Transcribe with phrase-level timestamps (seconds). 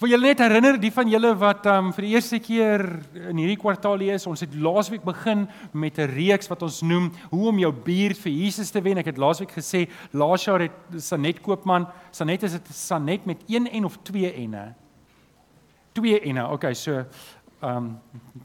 [0.00, 2.80] Wil julle net herinner die van julle wat um vir die eerste keer
[3.28, 5.42] in hierdie kwartaal hier is, ons het laasweek begin
[5.76, 8.96] met 'n reeks wat ons noem hoe om jou buurt vir Jesus te wen.
[8.96, 13.66] Ek het laasweek gesê laas jaar het Sanet Koopman, Sanet is dit Sanet met 1
[13.66, 14.74] en of 2 enne.
[15.92, 16.48] 2 enne.
[16.48, 17.88] Okay, so Ehm um,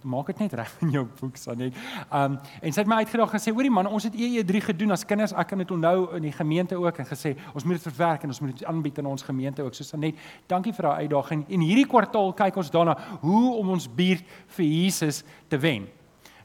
[0.01, 1.75] maak dit net reg in jou boek Sanet.
[2.09, 5.05] Ehm um, en sy het my uitgedaag gesê hoorie man, ons het EE3 gedoen as
[5.07, 5.33] kinders.
[5.33, 8.33] Ek kan dit onthou in die gemeente ook en gesê ons moet dit verwerk en
[8.33, 9.75] ons moet dit aanbied in ons gemeente ook.
[9.75, 10.15] So Sanet,
[10.47, 11.45] dankie vir daai uitdaging.
[11.49, 14.25] En hierdie kwartaal kyk ons daarna hoe om ons buurt
[14.57, 15.87] vir Jesus te wen.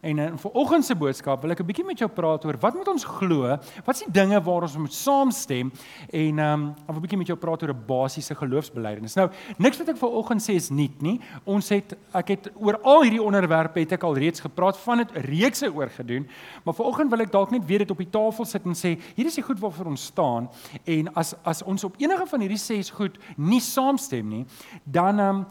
[0.01, 2.89] En in vanoggend se boodskap wil ek 'n bietjie met jou praat oor wat moet
[2.89, 3.59] ons glo?
[3.85, 5.73] Wat is die dinge waar ons moet saamstem?
[6.11, 9.15] En ehm um, 'n bietjie met jou praat oor 'n basiese geloofsbelijdenis.
[9.15, 9.29] Nou,
[9.59, 11.21] niks wat ek vanoggend sê is nuut nie.
[11.45, 15.11] Ons het ek het oor al hierdie onderwerpe het ek al reeds gepraat van dit
[15.13, 16.27] reekse oor gedoen,
[16.65, 19.27] maar vanoggend wil ek dalk net weer dit op die tafel sit en sê, hier
[19.27, 20.49] is die goed waarvoor ons staan
[20.85, 24.47] en as as ons op enige van hierdie ses goed nie saamstem nie,
[24.85, 25.47] dan ehm um,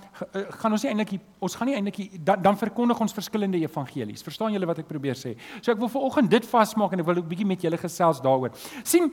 [0.49, 4.23] gaan ons nie eintlik ons gaan nie eintlik dan, dan verkondig ons verskillende evangelies.
[4.39, 5.33] Verstaan julle wat ek probeer sê?
[5.59, 8.51] So ek wil vanoggend dit vasmaak en ek wil 'n bietjie met julle gesels daaroor.
[8.83, 9.11] sien,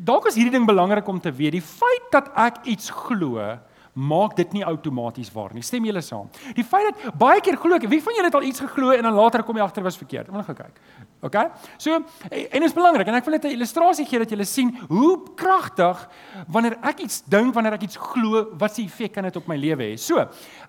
[0.00, 1.52] dalk is hierdie ding belangrik om te weet.
[1.52, 3.36] Die feit dat ek iets glo,
[3.92, 5.62] maak dit nie outomaties waar nie.
[5.62, 6.30] Stem julle saam?
[6.56, 9.02] Die feit dat baie keer glo ek, wie van julle het al iets geglo en
[9.02, 10.30] dan later kom jy agter was verkeerd?
[10.32, 10.80] Moet gaan kyk.
[11.22, 11.36] OK?
[11.78, 14.72] So en dit is belangrik en ek wil net 'n illustrasie gee dat julle sien
[14.88, 16.08] hoe kragtig
[16.48, 19.56] wanneer ek iets dink, wanneer ek iets glo, wat se effek kan dit op my
[19.56, 19.98] lewe hê.
[19.98, 20.18] So,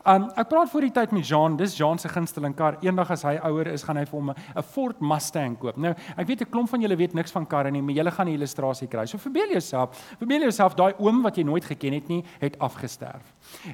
[0.06, 2.78] um, ek praat voor die tyd met Jean, dis Jean se gunsteling kar.
[2.82, 5.78] Eendag as hy ouer is, gaan hy vir hom 'n Ford Mustang koop.
[5.78, 8.28] Nou, ek weet 'n klomp van julle weet niks van karre nie, maar julle gaan
[8.28, 9.06] 'n illustrasie kry.
[9.06, 13.13] So verbeel jouself, verbeel jouself daai oom wat jy nooit geken het nie, het afgesterf.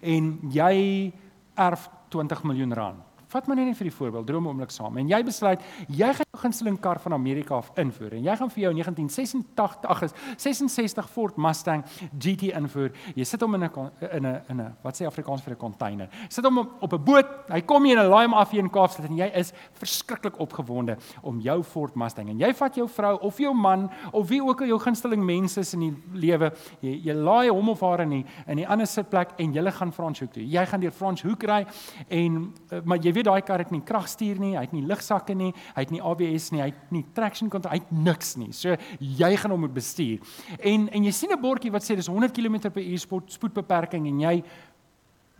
[0.01, 1.11] En jy
[1.55, 3.03] erf 20 miljoen rand.
[3.29, 4.95] Vat maar net vir die voorbeeld, droom oomblik saam.
[4.97, 8.49] En jy besluit jy gaan jou gunsteling kar van Amerika af invoer en jy gaan
[8.49, 10.01] vir jou 1986 ag
[10.41, 11.83] 66 Ford Mustang
[12.17, 12.89] GT invoer.
[13.13, 16.09] Jy sit hom in 'n in 'n in 'n wat sê Afrikaans vir 'n container.
[16.29, 17.27] Sit hom op 'n boot.
[17.49, 20.97] Hy kom hier en laai hom af hier in Kaapstad en jy is verskriklik opgewonde
[21.21, 24.61] om jou Ford Mustang en jy vat jou vrou of jou man of wie ook
[24.61, 26.51] al jou gunsteling mense is in die lewe.
[26.81, 29.91] Jy jy laai hom of haar in die in die ander sitplek en julle gaan
[29.91, 30.43] Franshoek toe.
[30.43, 31.65] Jy gaan deur Franshoek ry
[32.09, 35.35] en eh, maar jy weet daai kar het nie kragstuur nie, hy het nie ligsakke
[35.37, 38.51] nie, hy het nie ABS nie, hy het nie traction control, hy het niks nie.
[38.55, 40.23] So jy gaan hom moet bestuur.
[40.59, 44.43] En en jy sien 'n bordjie wat sê dis 100 km/h spoedbeperking en jy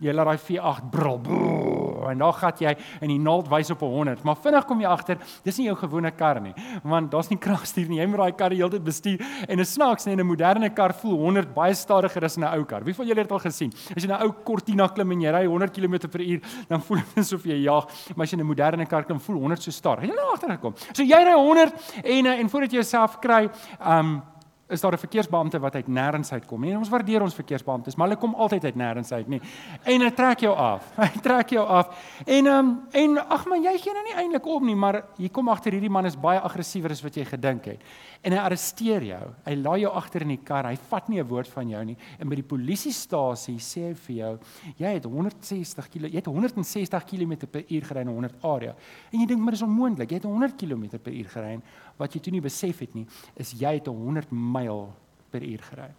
[0.00, 3.80] jy laat daai V8 brul, brul en dan gat jy en die naald wys op
[3.80, 4.24] 100.
[4.24, 6.54] Maar vinnig kom jy agter dis nie jou gewone kar nie.
[6.82, 8.00] Want daar's nie kragstuur nie.
[8.00, 9.18] Jy moet daai kar die hele tyd bestuur.
[9.48, 12.84] En 'n snaaks nie 'n moderne kar voel 100 baie stadiger as 'n ou kar.
[12.84, 13.72] Wie van julle het al gesien?
[13.96, 17.44] As jy 'n ou Cortina klim en jy ry 100 km/h dan voel dit asof
[17.44, 17.86] jy jag
[18.16, 20.08] maar as jy 'n moderne kar klim voel 100 so stadig.
[20.08, 21.72] Jy nou agter gekom so jy ry 100
[22.04, 23.48] en en voordat jy jouself kry
[23.80, 24.22] um
[24.70, 26.64] is daar 'n verkeersbeampte wat uit nêrens uit kom.
[26.64, 29.40] En ons waardeer ons verkeersbeamptes, maar hulle kom altyd uit nêrens uit, nie.
[29.84, 30.92] En hy trek jou af.
[30.96, 31.88] Hy trek jou af.
[32.26, 35.30] En ehm um, en ag man, jy gee nou nie eintlik om nie, maar hier
[35.30, 37.82] kom agter hierdie man is baie aggressiewer as wat jy gedink het.
[38.22, 39.22] En hy arresteer jou.
[39.44, 40.66] Hy laai jou agter in die kar.
[40.66, 41.96] Hy vat nie 'n woord van jou nie.
[42.18, 44.38] En by die polisiestasie sê hy vir jou,
[44.76, 48.74] jy het 160 km, jy het 160 km/h gery in 'n 100 area.
[49.12, 50.10] En jy dink maar dis onmoontlik.
[50.10, 51.60] Jy het 100 km/h gery
[52.00, 53.06] wat jy toe nie besef het nie,
[53.40, 54.88] is jy het 100 myl
[55.30, 55.90] per uur gery.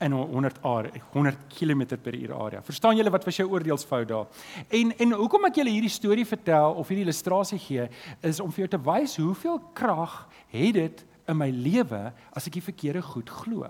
[0.00, 2.62] In 100 area, 100 km per uur area.
[2.64, 4.46] Verstaan julle wat was jou oordeelsfout daar?
[4.72, 7.84] En en hoekom ek julle hierdie storie vertel of hierdie illustrasie gee,
[8.24, 10.22] is om vir jou te wys hoeveel krag
[10.54, 13.68] het dit in my lewe as ek die verkeerde goed glo.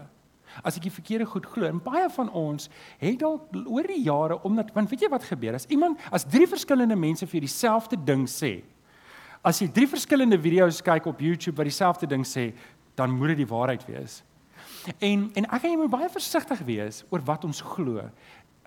[0.67, 4.41] As ek die verkeerde goed glo, en baie van ons het dalk oor die jare
[4.47, 8.27] omdat want weet jy wat gebeur as iemand as drie verskillende mense vir dieselfde ding
[8.31, 8.61] sê,
[9.41, 12.51] As jy drie verskillende video's kyk op YouTube wat dieselfde ding sê,
[12.99, 14.19] dan moet dit die waarheid wees.
[15.01, 18.05] En en ek gaan jy moet baie versigtig wees oor wat ons glo.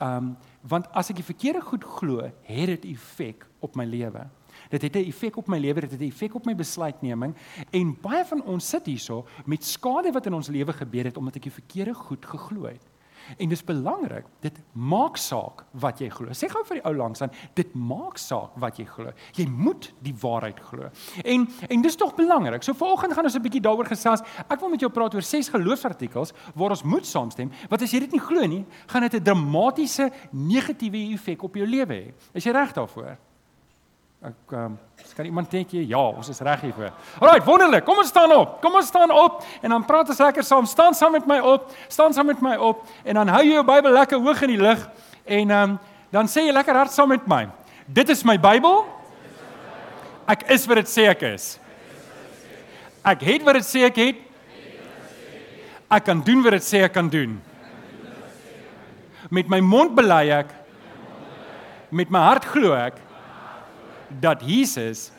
[0.01, 0.33] Um
[0.65, 4.25] want as ek die verkeerde goed glo, het dit effek op my lewe.
[4.71, 7.35] Dit het 'n effek op my lewe, dit het 'n effek op my besluitneming
[7.71, 11.35] en baie van ons sit hierso met skade wat in ons lewe gebeur het omdat
[11.35, 12.81] ek die verkeerde goed geglo het.
[13.37, 16.33] En dis belangrik, dit maak saak wat jy glo.
[16.35, 19.13] Sê gou vir die ou langs aan, dit maak saak wat jy glo.
[19.37, 20.89] Jy moet die waarheid glo.
[21.23, 22.63] En en dis tog belangrik.
[22.63, 24.21] So vanoggend gaan ons 'n bietjie daaroor gesels.
[24.49, 27.51] Ek wil met jou praat oor ses geloofsartikels waar ons moet saamstem.
[27.69, 31.65] Wat as jy dit nie glo nie, gaan dit 'n dramatiese negatiewe effek op jou
[31.67, 32.13] lewe hê.
[32.33, 33.17] Is jy reg daarvoor?
[34.23, 34.75] Ek um,
[35.17, 36.93] kan iemand dink jy ja, ons is reg hiervoor.
[37.19, 37.83] Alraai, wonderlik.
[37.83, 38.53] Kom ons staan op.
[38.63, 40.67] Kom ons staan op en dan praat ons lekker saam.
[40.69, 41.65] Staan saam met my op.
[41.91, 44.61] Staan saam met my op en dan hou jy jou Bybel lekker hoog in die
[44.61, 44.87] lug
[45.27, 45.75] en um,
[46.15, 47.41] dan sê jy lekker hard saam met my.
[47.83, 48.85] Dit is my Bybel.
[50.31, 51.51] Ek is wat dit sê ek is.
[53.03, 54.25] Ek het wat dit sê ek het.
[55.91, 57.41] Ek kan doen wat dit sê ek kan doen.
[59.27, 60.61] Met my mond bely ek
[61.91, 63.02] met my hart glo ek
[64.19, 65.11] dat Jesus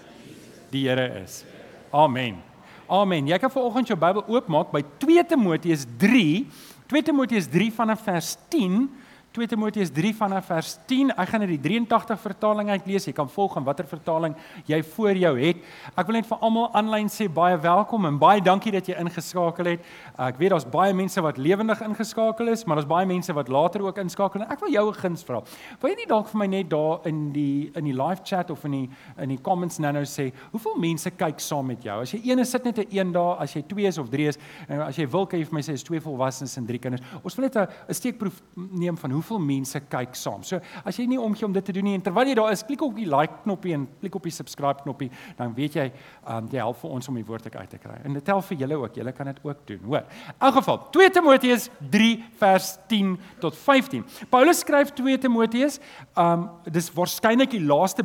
[0.71, 1.45] die Here is.
[1.91, 2.43] Amen.
[2.87, 3.27] Amen.
[3.27, 6.45] Jy kan vanoggend jou Bybel oopmaak by 2 Timoteus 3.
[6.91, 8.91] 2 Timoteus 3 vanaf vers 10
[9.35, 11.09] 2 Timoteus 3 vanaf vers 10.
[11.19, 13.09] Ek gaan uit die 83 vertaling uitlees.
[13.09, 14.37] Jy kan volg in watter vertaling
[14.69, 15.65] jy voor jou het.
[15.99, 19.73] Ek wil net vir almal aanlyn sê baie welkom en baie dankie dat jy ingeskakel
[19.73, 19.89] het.
[20.23, 23.83] Ek weet daar's baie mense wat lewendig ingeskakel is, maar daar's baie mense wat later
[23.83, 24.45] ook inskakel.
[24.47, 25.43] Ek wil jou 'n guns vra.
[25.83, 28.65] Wil jy nie dalk vir my net daar in die in die live chat of
[28.65, 32.03] in die in die comments nou nou sê, hoeveel mense kyk saam met jou?
[32.03, 33.39] As jy een is, sit net 'n een daar.
[33.41, 34.39] As jy twee is of drie is,
[34.69, 37.03] en as jy wil kan jy vir my sê is twee volwassenes en drie kinders.
[37.25, 40.45] Ons wil net 'n steekproef neem van hoe hoeveel mense kyk saam.
[40.45, 42.65] So as jy nie omgee om dit te doen nie en terwyl jy daar is,
[42.67, 45.87] klik op die like knoppie en klik op die subscribe knoppie, dan weet jy,
[46.29, 47.97] um, jy help vir ons om die woord uit te kry.
[48.05, 48.99] En dit tel vir julle ook.
[48.99, 50.05] Julle kan dit ook doen, hoor.
[50.35, 52.11] In elk geval, 2 Timoteus 3
[52.41, 54.05] vers 10 tot 15.
[54.31, 55.81] Paulus skryf 2 Timoteus,
[56.21, 58.05] um dis waarskynlik die laaste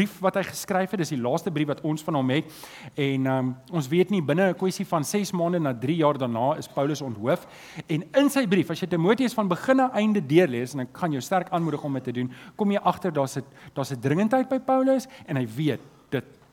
[0.00, 1.02] brief wat hy geskryf het.
[1.02, 2.48] Dis die laaste brief wat ons van hom het.
[2.96, 6.56] En um, ons weet nie binne 'n kwessie van 6 maande na 3 jaar daarna
[6.56, 7.46] is Paulus onthoof.
[7.86, 11.12] En in sy brief, as jy Timoteus van begin af einde deurlees en ek kan
[11.12, 13.44] jou sterk aanmoedig om dit te doen, kom jy agter daar's 'n
[13.74, 15.80] daar's 'n dringendheid by Paulus en hy weet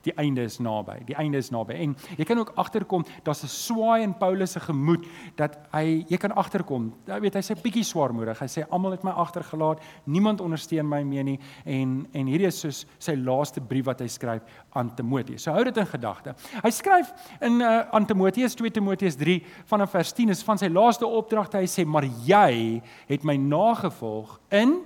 [0.07, 0.98] die einde is naby.
[1.07, 1.75] Die einde is naby.
[1.83, 5.06] En jy kan ook agterkom, daar's 'n swaai in Paulus se gemoed
[5.36, 6.94] dat hy jy kan agterkom.
[7.06, 8.39] Jy weet hy sê bietjie swaarmoedig.
[8.39, 9.81] Hy sê almal het my agtergelaat.
[10.06, 14.07] Niemand ondersteun my meer nie en en hierdie is soos sy laaste brief wat hy
[14.07, 14.42] skryf
[14.74, 15.44] aan Timoteus.
[15.44, 16.36] So hou dit in gedagte.
[16.63, 20.68] Hy skryf in uh, aan Timoteus 2 Timoteus 3 vanaf vers 10 is van sy
[20.68, 21.57] laaste opdragte.
[21.57, 24.81] Hy sê maar jy het my nagevolg in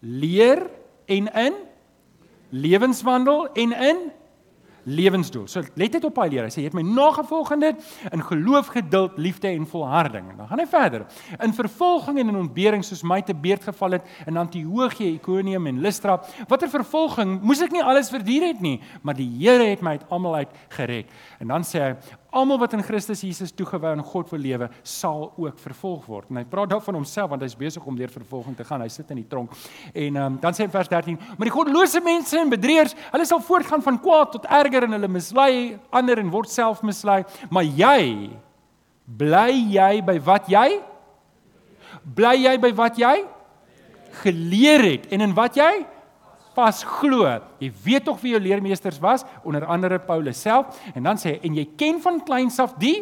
[0.00, 0.70] leer
[1.06, 1.54] en in
[2.52, 4.12] lewenswandel en in
[4.84, 5.46] lewensdoel.
[5.48, 6.46] So let dit op hy leer.
[6.48, 10.30] Hy sê jy het my nagevolg in dit in geloof, geduld, liefde en volharding.
[10.32, 11.06] En dan gaan hy verder.
[11.38, 15.80] In vervolging en in ontbering soos my te beerd geval het in Antiochië, Ikonium en
[15.84, 16.18] Lystra.
[16.48, 17.38] Watter vervolging?
[17.42, 20.58] Moes ek nie alles verduur het nie, maar die Here het my uit almal uit
[20.76, 21.10] gered.
[21.40, 21.94] En dan sê hy
[22.32, 26.30] Almal wat in Christus Jesus toegewy aan God wil lewe, sal ook vervolg word.
[26.32, 28.80] En hy praat daar van homself want hy's besig om deur vervolging te gaan.
[28.80, 29.52] Hy sit in die tronk.
[29.92, 33.26] En um, dan sê hy in vers 13: "Maar die goddelose mense en bedrieërs, hulle
[33.28, 37.22] sal voortgaan van kwaad tot erger en hulle mislei ander en word self mislei.
[37.50, 38.30] Maar jy
[39.04, 40.80] bly jy by wat jy
[42.16, 43.16] bly jy by wat jy
[44.22, 45.72] geleer het en in wat jy
[46.56, 47.26] vas glo.
[47.62, 51.48] Jy weet tog wie jou leermeesters was, onder andere Paulus self, en dan sê hy
[51.48, 53.00] en jy ken van kleins af die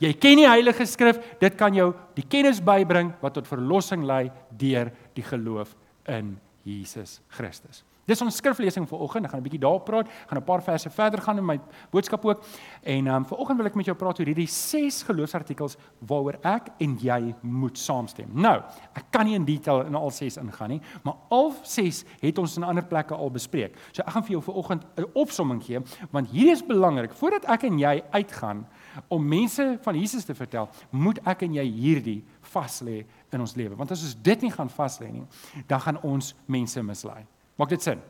[0.00, 4.30] jy ken die Heilige Skrif, dit kan jou die kennis bybring wat tot verlossing lei
[4.48, 5.74] deur die geloof
[6.08, 7.84] in Jesus Christus.
[8.10, 9.26] Dis ons skriflesing vir oggend.
[9.26, 10.08] Ek gaan 'n bietjie daarop praat.
[10.26, 11.60] Gaan 'n paar verse verder gaan in my
[11.90, 12.42] boodskap ook.
[12.82, 16.38] En ehm um, vir oggend wil ek met jou praat oor hierdie 6 geloofsartikels waaroor
[16.42, 18.28] ek en jy moet saamstem.
[18.32, 18.62] Nou,
[18.94, 22.56] ek kan nie in detail in al 6 ingaan nie, maar al 6 het ons
[22.56, 23.76] in ander plekke al bespreek.
[23.92, 25.80] So ek gaan vir jou vir oggend 'n opsomming gee
[26.10, 28.66] want hier is belangrik voordat ek en jy uitgaan
[29.08, 33.54] om mense van Jesus te vertel, moet ek en jy hierdie vas lê in ons
[33.54, 33.76] lewe.
[33.76, 35.26] Want as ons dit nie gaan vas lê nie,
[35.66, 37.26] dan gaan ons mense mislei.
[37.60, 38.00] Maak dit sin?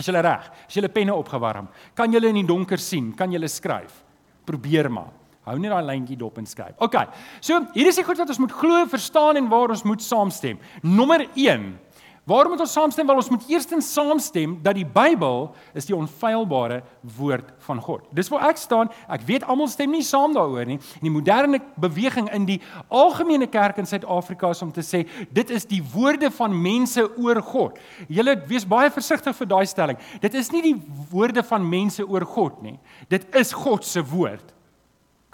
[0.00, 0.48] Is julle reg?
[0.66, 1.68] Is julle penne opgewarm?
[1.94, 3.12] Kan julle in die donker sien?
[3.14, 4.00] Kan julle skryf?
[4.48, 5.12] Probeer maar.
[5.46, 6.74] Hou net daai lyntjie dop en skryf.
[6.82, 6.96] OK.
[7.42, 10.60] So, hier is die goed wat ons moet glo, verstaan en waar ons moet saamstem.
[10.86, 11.64] Nommer 1.
[12.24, 13.06] Waarom moet ons saamstem?
[13.06, 16.82] Want ons moet eerstens saamstem dat die Bybel is die onfeilbare
[17.16, 18.04] woord van God.
[18.14, 18.92] Dis waar ek staan.
[19.10, 20.78] Ek weet almal stem nie saam daaroor nie.
[21.00, 25.02] En die moderne beweging in die algemene kerk in Suid-Afrika is om te sê
[25.34, 27.82] dit is die woorde van mense oor God.
[28.06, 29.98] Julle wees baie versigtig vir daai stelling.
[30.22, 30.76] Dit is nie die
[31.10, 32.78] woorde van mense oor God nie.
[33.10, 34.54] Dit is God se woord.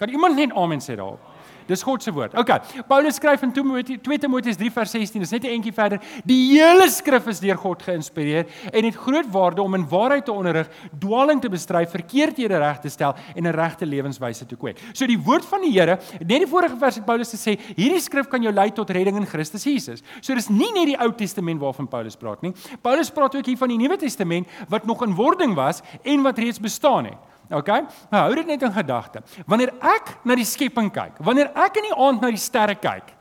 [0.01, 1.21] Kan iemand net amen sê daarop?
[1.69, 2.33] Dis God se woord.
[2.39, 2.49] OK.
[2.89, 5.99] Paulus skryf in 2 Timoteus 3 vers 16, dis net 'n entjie verder.
[6.25, 10.31] Die hele skrif is deur God geïnspireer en het groot waarde om in waarheid te
[10.31, 14.77] onderrig, dwaling te bestry, verkeerdhede reg te stel en 'n regte lewenswyse te kweek.
[14.93, 18.27] So die woord van die Here, net die vorige vers het Paulus gesê, hierdie skrif
[18.27, 20.01] kan jou lei tot redding in Christus Jesus.
[20.21, 22.53] So dis nie net die Ou Testament waarvan Paulus praat nie.
[22.81, 26.37] Paulus praat ook hier van die Nuwe Testament wat nog in wording was en wat
[26.37, 27.17] reeds bestaan het.
[27.49, 27.69] OK?
[28.11, 29.23] Nou hou dit net in gedagte.
[29.49, 33.15] Wanneer ek na die skepping kyk, wanneer ek in die aand na die sterre kyk,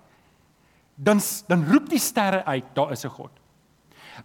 [0.95, 3.31] dan dan roep die sterre uit, daar is 'n God.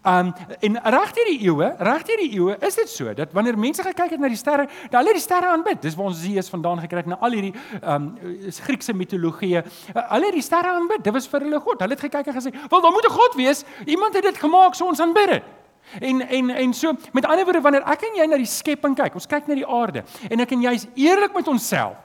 [0.02, 4.16] Um en regdeur die eeue, regdeur die eeue is dit so dat wanneer mense gekyk
[4.16, 5.82] het na die sterre, dan hulle die sterre aanbid.
[5.82, 8.18] Dis waar ons Zeus vandaan gekry het na al hierdie um
[8.50, 9.62] Griekse mitologie.
[9.94, 11.04] Hulle het die sterre aanbid.
[11.04, 11.80] Dit was vir hulle God.
[11.80, 13.64] Hulle het gekyk en gesê, "Wel, daar moet 'n God wees.
[13.86, 15.44] Iemand het dit gemaak so ons aanbid dit."
[16.00, 19.14] En en en so met ander woorde wanneer ek en jy na die skepping kyk,
[19.16, 21.98] ons kyk na die aarde en ek en jy is eerlik met onsself,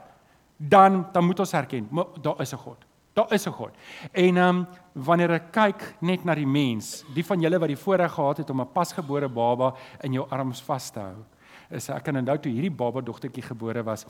[0.57, 1.89] dan dan moet ons erken,
[2.21, 2.85] daar is 'n God.
[3.13, 3.71] Daar is 'n God.
[4.11, 7.77] En ehm um, wanneer ek kyk net na die mens, die van julle wat die
[7.77, 11.15] voorreg gehad het om 'n pasgebore baba in jou arms vas te hou,
[11.69, 14.05] is ek kan onthou toe hierdie baba dogtertjie gebore was,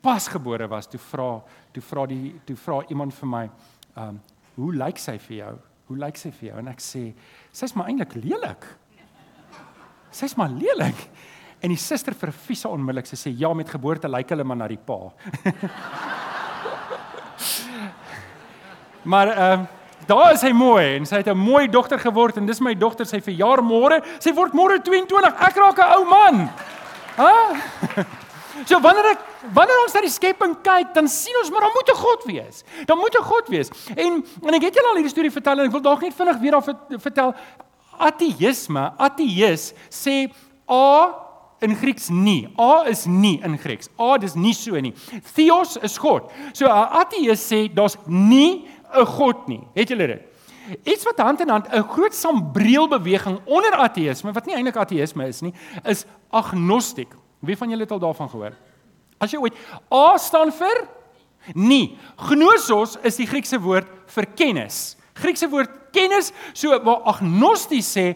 [0.00, 3.50] pasgebore was, toe vra toe vra die toe vra iemand vir my,
[3.96, 4.20] ehm um,
[4.54, 5.58] hoe lyk sy vir jou?
[5.86, 6.58] Hoe lyk sy vir jou?
[6.58, 7.12] En ek sê,
[7.52, 8.64] sy's maar eintlik lelik.
[10.14, 11.10] Sy's maar lelik.
[11.64, 13.06] En die suster vervies haar onmiddellik.
[13.06, 14.98] Sy sê, "Ja, met geboorte lyk hulle maar na die pa."
[19.12, 19.66] maar ehm uh,
[20.06, 23.06] daar is hy mooi en sy het 'n mooi dogter geword en dis my dogter
[23.06, 24.02] sy verjaar môre.
[24.18, 25.34] Sy word môre 22.
[25.40, 26.50] Ek raak 'n ou man.
[27.16, 27.32] Hæ?
[28.68, 31.90] So wanneer ek wanneer ons na die skepping kyk, dan sien ons maar daar moet
[31.90, 32.64] 'n God wees.
[32.86, 33.70] Daar moet 'n God wees.
[33.96, 36.38] En en ek het julle al hierdie storie vertel en ek wil dalk net vinnig
[36.38, 37.34] weer daar vertel.
[37.98, 40.30] Ateïsme, ateïs sê
[40.70, 41.14] A
[41.60, 42.48] in Grieks nie.
[42.58, 43.88] A is nie in Grieks.
[43.98, 44.94] A dis nie so nie.
[45.34, 46.30] Theos is God.
[46.52, 49.66] So 'n ateïs sê daar's nie 'n God nie.
[49.74, 50.22] Het julle dit?
[50.84, 55.26] Iets wat hand in hand 'n groot sambreel beweging onder ateïsme wat nie eintlik ateïsme
[55.28, 57.12] is nie, is agnostiek.
[57.40, 58.52] Wie van julle het al daarvan gehoor?
[59.24, 59.56] As jy ooit
[59.92, 60.84] A staan vir
[61.52, 61.98] nie.
[62.30, 64.94] Gnosos is die Griekse woord vir kennis.
[65.14, 68.06] Griekse woord kennis, so waar agnosties sê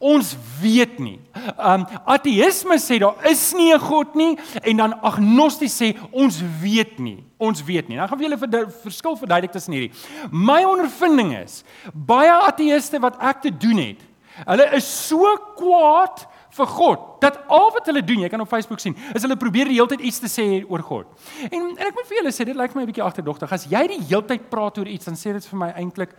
[0.00, 0.32] ons
[0.62, 1.18] weet nie.
[1.58, 6.98] Um ateïsme sê daar is nie 'n God nie en dan agnosties sê ons weet
[6.98, 7.24] nie.
[7.38, 7.96] Ons weet nie.
[7.96, 9.92] Nou gaan vir julle vir verskil verduidelik tussen hierdie.
[10.30, 14.00] My ondervinding is baie ateïste wat ek te doen het.
[14.46, 18.80] Hulle is so kwaad vir God dat al wat hulle doen, jy kan op Facebook
[18.80, 21.06] sien, is hulle probeer die hele tyd iets te sê oor God.
[21.50, 23.52] En, en ek moet vir julle sê dit lyk my 'n bietjie agterdogtig.
[23.52, 26.16] As jy die hele tyd praat oor iets, dan sê dit vir my eintlik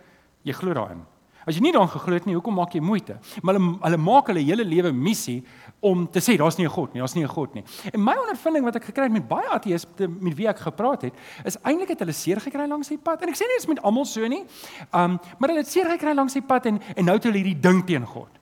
[0.48, 1.00] Jy glo daarin.
[1.48, 3.16] As jy nie daarin geglo het nie, hoekom maak jy moeite?
[3.40, 5.38] Maar hulle hulle maak hulle hele lewe missie
[5.84, 7.64] om te sê daar's nie 'n God nie, daar's nie 'n God nie.
[7.92, 11.14] En my ondervinding wat ek gekry het met baie ateïste met wie ek gepraat het,
[11.44, 13.22] is eintlik het hulle seer gekry langs die pad.
[13.22, 14.44] En ek sê nie dit is met almal so nie.
[14.92, 17.60] Um, maar hulle het seer gekry langs die pad en en nou het hulle hierdie
[17.60, 18.37] ding teen God.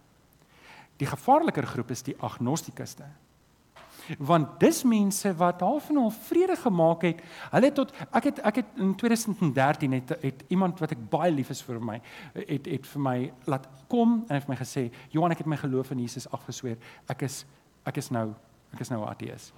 [0.99, 3.05] Die gevaarliker groep is die agnostikuste
[4.19, 7.23] want dis mense wat half en half vrede gemaak het.
[7.51, 11.51] Hulle tot ek het ek het in 2013 het het iemand wat ek baie lief
[11.51, 12.01] is vir my
[12.35, 13.17] het het vir my
[13.51, 16.79] laat kom en het vir my gesê Johan ek het my geloof in Jesus afgesweer.
[17.09, 17.45] Ek is
[17.87, 18.33] ek is nou
[18.73, 19.53] ek is nou 'n ateïs.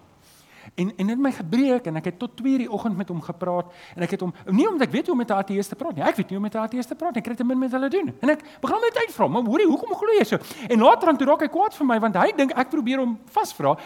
[0.75, 3.73] En en dit my gebreek en ek het tot 2:00 die oggend met hom gepraat
[3.97, 6.05] en ek het hom nie omdat ek weet hoe om met 'n ateïste praat nie.
[6.05, 7.23] Ek weet nie hoe om met 'n ateïste praat nie.
[7.23, 8.15] Ek te min met hulle doen.
[8.21, 10.39] En ek begin net uitvra, maar hoorie, hoekom glo jy so?
[10.69, 13.19] En later dan toe raak hy kwaad vir my want hy dink ek probeer hom
[13.25, 13.77] vasvra.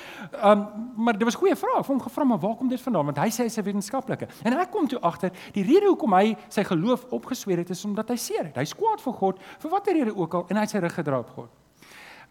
[0.44, 1.72] Um maar dit was goeie vraag.
[1.72, 3.04] Ek het hom gevra maar waar kom dit vandaan?
[3.04, 4.28] Want hy sê hy's 'n wetenskaplike.
[4.44, 8.08] En ek kom toe agter, die rede hoekom hy sy geloof opgesweer het is omdat
[8.08, 8.56] hy seer het.
[8.56, 11.20] Hy's kwaad vir God vir watter rede ook al en hy het sy rug gedraai
[11.20, 11.50] op God.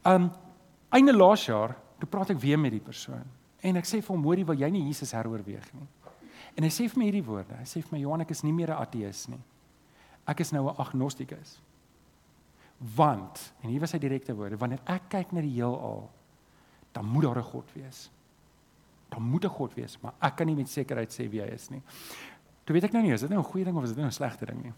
[0.05, 0.31] Um
[0.89, 3.40] einde laas jaar, toe praat ek weer met die persoon.
[3.61, 5.87] En ek sê vir hom, hoorie, wil jy nie Jesus heroorweeg nie?
[6.57, 7.57] En hy sê vir my hierdie woorde.
[7.59, 9.39] Hy sê vir my, Johan, ek is nie meer 'n ateïs nie.
[10.27, 11.59] Ek is nou 'n agnostikus.
[12.95, 16.09] Want, en hier was sy direkte woorde, wanneer ek kyk na die heelal,
[16.93, 18.09] dan moet daar 'n God wees.
[19.09, 21.69] Daar moet 'n God wees, maar ek kan nie met sekerheid sê wie hy is
[21.69, 21.81] nie.
[22.65, 24.07] Toe weet ek nou nie, is dit nou 'n goeie ding of is dit nou
[24.07, 24.73] 'n slegte ding nie.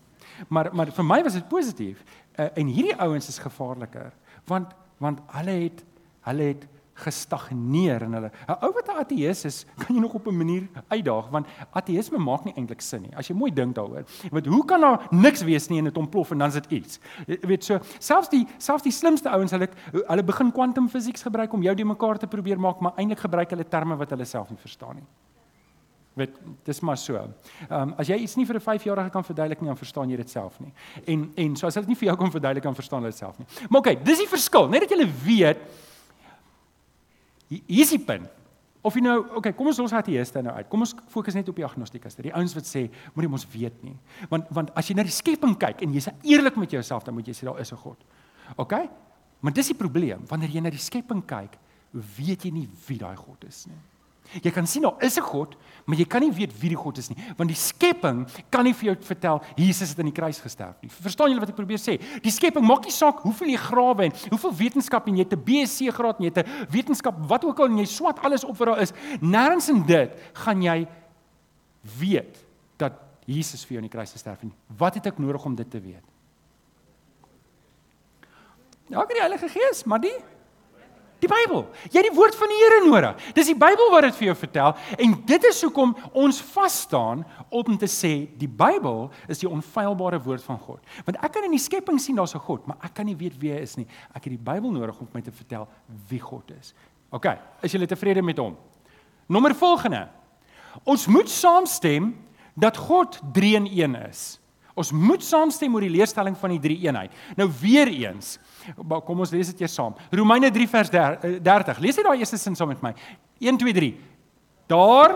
[0.49, 2.03] Maar maar vir my was dit positief.
[2.37, 4.13] Uh, en hierdie ouens is gevaarliker,
[4.45, 5.83] want want hulle het
[6.21, 8.31] hulle het gestagneer in hulle.
[8.47, 12.17] 'n Ou wat 'n ateïs is, kan jy nog op 'n manier uitdaag want ateïsme
[12.17, 13.15] maak nie eintlik sin nie.
[13.15, 14.03] As jy mooi dink daaroor.
[14.31, 16.99] Want hoe kan daar niks wees nie en dit ontplof en dan is dit iets.
[17.27, 19.69] Jy weet so, selfs die selfs die slimste ouens hulle
[20.07, 23.67] hulle begin kwantumfisiek gebruik om jou die mekaar te probeer maak, maar eintlik gebruik hulle
[23.67, 25.07] terme wat hulle self nie verstaan nie.
[26.13, 27.15] Weet, dis maar so.
[27.15, 30.17] Ehm um, as jy iets nie vir 'n 5-jarige kan verduidelik nie, dan verstaan jy
[30.17, 30.73] dit self nie.
[31.05, 33.19] En en so as hulle dit nie vir jou kan verduidelik kan verstaan hulle dit
[33.19, 33.47] self nie.
[33.69, 34.69] Maar oké, okay, dis die verskil.
[34.69, 35.57] Net dat jy weet
[37.67, 38.29] Hier is die punt.
[38.83, 40.67] Of jy nou, okay, kom ons los ateïste nou uit.
[40.71, 42.25] Kom ons fokus net op die agnostikuste.
[42.25, 43.95] Die ouens wat sê, moenie ons weet nie.
[44.31, 47.29] Want want as jy na die skepping kyk en jy's eerlik met jouself, dan moet
[47.31, 47.97] jy sê daar is 'n God.
[48.57, 48.89] Okay?
[49.39, 50.23] Maar dis die probleem.
[50.27, 51.57] Wanneer jy na die skepping kyk,
[51.91, 53.79] weet jy nie wie daai God is nie.
[54.41, 56.97] Jy kan sien daar is 'n God, maar jy kan nie weet wie die God
[56.97, 60.39] is nie, want die skepping kan nie vir jou vertel Jesus het aan die kruis
[60.39, 60.89] gesterf nie.
[60.89, 61.99] Verstaan julle wat ek probeer sê?
[62.21, 65.43] Die skepping maak nie saak hoeveel jy grawe en hoeveel wetenskap en jy het 'n
[65.43, 68.57] BSc graad en jy het 'n wetenskap wat ook al en jy swat alles op
[68.57, 68.93] wat daar is.
[69.21, 70.87] Nêrens in dit gaan jy
[71.99, 72.37] weet
[72.77, 72.93] dat
[73.25, 74.57] Jesus vir jou aan die kruis gesterf het nie.
[74.77, 76.03] Wat het ek nodig om dit te weet?
[78.89, 80.17] Ja, ek het die Heilige Gees, maar die
[81.23, 81.61] Die Bybel.
[81.87, 83.21] Jy het die woord van die Here nodig.
[83.37, 84.73] Dis die Bybel wat dit vir jou vertel
[85.05, 90.19] en dit is hoekom ons vas staan om te sê die Bybel is die onfeilbare
[90.25, 90.81] woord van God.
[91.07, 93.39] Want ek kan in die skepping sien daar's 'n God, maar ek kan nie weet
[93.39, 93.87] wie hy is nie.
[94.13, 95.67] Ek het die Bybel nodig om my te vertel
[96.09, 96.73] wie God is.
[97.11, 97.25] OK,
[97.61, 98.57] is jy tevrede met hom?
[99.29, 100.09] Nommer volgende.
[100.83, 102.15] Ons moet saamstem
[102.53, 104.39] dat God 3 in 1 is.
[104.73, 107.13] Ons moet saamstem oor die leerstelling van die drie eenheid.
[107.37, 108.39] Nou weer eens,
[109.05, 109.95] kom ons lees dit eers saam.
[110.11, 111.79] Romeine 3 vers 30.
[111.79, 112.93] Lees dit daai eerste sin saam met my.
[113.39, 113.93] 1 2 3.
[114.67, 115.15] Daar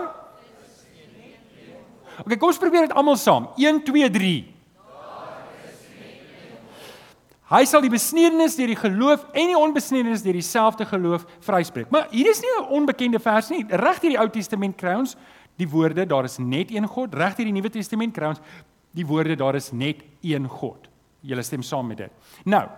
[2.18, 3.48] OK, kom ons probeer dit almal saam.
[3.56, 4.32] 1 2 3.
[7.48, 11.88] Hy sal die besnedenis deur die geloof en die onbesnedenis deur dieselfde geloof vryspreek.
[11.94, 13.64] Maar hier is nie 'n onbekende vers nie.
[13.68, 15.16] Reg deur die Ou Testament kry ons
[15.56, 17.14] die woorde daar is net een God.
[17.14, 18.40] Reg deur die Nuwe Testament kry ons
[18.92, 20.88] die woorde daar is net een God.
[21.20, 22.10] Julle stem saam met dit.
[22.44, 22.68] Nou,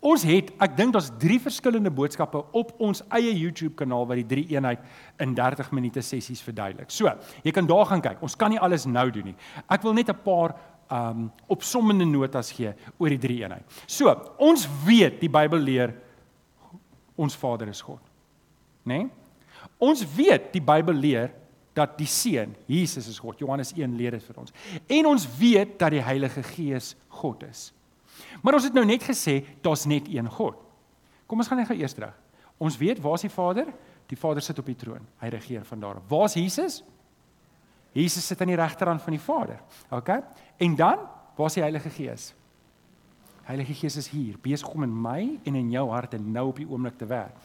[0.00, 4.26] ons het, ek dink daar's 3 verskillende boodskappe op ons eie YouTube kanaal wat die
[4.26, 4.82] drie eenheid
[5.22, 6.90] in 30 minute sessies verduidelik.
[6.90, 7.10] So,
[7.44, 8.22] jy kan daar gaan kyk.
[8.22, 9.36] Ons kan nie alles nou doen nie.
[9.68, 10.54] Ek wil net 'n paar
[10.90, 13.64] um opsommende notas gee oor die drie eenheid.
[13.86, 15.94] So, ons weet die Bybel leer
[17.16, 18.00] ons Vader is God.
[18.84, 19.04] Né?
[19.04, 19.10] Nee?
[19.78, 21.32] Ons weet die Bybel leer
[21.78, 23.38] dat die Seun, Jesus is God.
[23.38, 24.54] Johannes 1 leer dit vir ons.
[24.86, 27.68] En ons weet dat die Heilige Gees God is.
[28.42, 30.56] Maar ons het nou net gesê daar's net een God.
[31.26, 32.14] Kom ons gaan net gou eers terug.
[32.58, 33.68] Ons weet waar's die Vader?
[34.08, 35.04] Die Vader sit op die troon.
[35.20, 36.00] Hy regeer van daar.
[36.08, 36.80] Waar's Jesus?
[37.92, 39.60] Jesus sit aan die regterhand van die Vader.
[39.90, 40.08] OK?
[40.56, 41.04] En dan,
[41.36, 42.32] waar's die Heilige Gees?
[43.48, 46.58] Heilige Gees is hier, besig om in my en in jou hart en nou op
[46.60, 47.36] die oomblik te werk.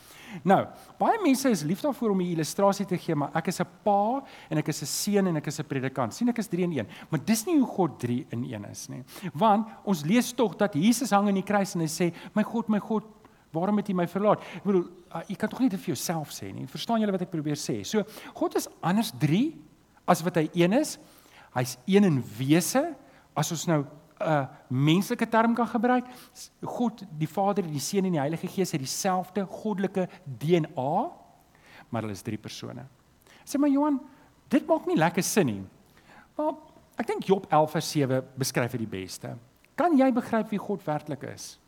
[0.44, 0.60] Nou,
[1.00, 4.22] baie mense is lief daarvoor om 'n illustrasie te gee, maar ek is 'n pa
[4.50, 6.14] en ek is 'n seun en ek is 'n predikant.
[6.14, 8.90] sien ek is 3 in 1, maar dis nie hoe God 3 in 1 is
[8.90, 9.04] nie.
[9.34, 12.68] Want ons lees tog dat Jesus hang aan die kruis en hy sê, "My God,
[12.68, 13.04] my God,
[13.54, 16.32] waarom het U my verlaat?" Ek bedoel, uh, jy kan tog nie dit vir jouself
[16.32, 16.68] sê nie.
[16.68, 17.86] Verstaan julle wat ek probeer sê?
[17.86, 19.56] So, God is anders 3
[20.06, 20.98] as wat hy 1 is.
[21.56, 22.96] Hy's een in wese.
[23.36, 23.86] As ons nou
[24.20, 26.06] 'n menslike term kan gebruik.
[26.62, 31.12] God, die Vader, die Seun en die Heilige Gees het dieselfde goddelike DNA,
[31.90, 32.86] maar hulle is drie persone.
[33.46, 34.00] Sê maar Johan,
[34.48, 35.64] dit maak nie lekker sin nie.
[36.36, 36.54] Maar
[36.96, 39.38] ek dink Job 11:7 beskryf dit die beste.
[39.76, 41.60] Kan jy begryp wie God werklik is?